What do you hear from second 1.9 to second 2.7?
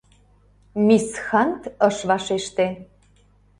вашеште.